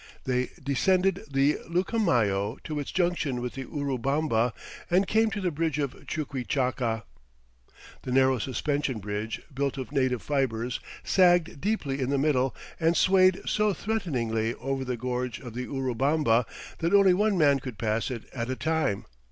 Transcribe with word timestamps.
They 0.23 0.49
descended 0.63 1.23
the 1.29 1.59
Lucumayo 1.69 2.57
to 2.63 2.79
its 2.79 2.91
junction 2.91 3.39
with 3.39 3.53
the 3.53 3.65
Urubamba 3.65 4.51
and 4.89 5.05
came 5.05 5.29
to 5.29 5.39
the 5.39 5.51
bridge 5.51 5.77
of 5.77 6.07
Chuquichaca. 6.07 7.03
The 8.01 8.11
narrow 8.11 8.39
suspension 8.39 8.97
bridge, 8.97 9.41
built 9.53 9.77
of 9.77 9.91
native 9.91 10.23
fibers, 10.23 10.79
sagged 11.03 11.61
deeply 11.61 11.99
in 12.01 12.09
the 12.09 12.17
middle 12.17 12.55
and 12.79 12.97
swayed 12.97 13.41
so 13.45 13.75
threateningly 13.75 14.55
over 14.55 14.83
the 14.83 14.97
gorge 14.97 15.39
of 15.39 15.53
the 15.53 15.67
Urubamba 15.67 16.47
that 16.79 16.95
only 16.95 17.13
one 17.13 17.37
man 17.37 17.59
could 17.59 17.77
pass 17.77 18.09
it 18.09 18.23
at 18.33 18.49
a 18.49 18.55
time. 18.55 19.05